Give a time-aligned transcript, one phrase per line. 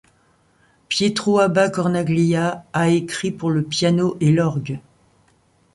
[0.87, 4.79] Pietro Abbà Cornaglia a écrit pour le piano et l’orgue.